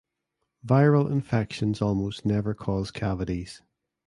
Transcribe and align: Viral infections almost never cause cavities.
Viral 0.65 1.11
infections 1.11 1.79
almost 1.79 2.25
never 2.25 2.55
cause 2.55 2.89
cavities. 2.89 3.61